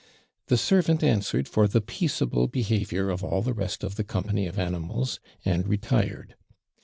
[0.47, 4.57] The servant answered for the peaceable behaviour of all the rest of the company of
[4.57, 6.35] animals, and retired.